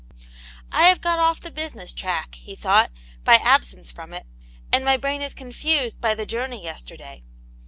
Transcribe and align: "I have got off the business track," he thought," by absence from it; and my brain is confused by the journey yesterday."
"I 0.71 0.85
have 0.87 0.99
got 0.99 1.19
off 1.19 1.41
the 1.41 1.51
business 1.51 1.93
track," 1.93 2.33
he 2.33 2.55
thought," 2.55 2.91
by 3.23 3.35
absence 3.35 3.91
from 3.91 4.15
it; 4.15 4.25
and 4.73 4.83
my 4.83 4.97
brain 4.97 5.21
is 5.21 5.35
confused 5.35 6.01
by 6.01 6.15
the 6.15 6.25
journey 6.25 6.63
yesterday." 6.63 7.21